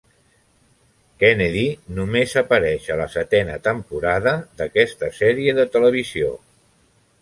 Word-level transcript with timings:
Kennedy 1.23 1.65
només 1.99 2.35
apareix 2.43 2.89
a 2.95 2.99
la 3.03 3.07
setena 3.19 3.61
temporada 3.71 4.37
d'aquesta 4.61 5.15
sèrie 5.23 5.59
de 5.63 5.73
televisió. 5.79 6.39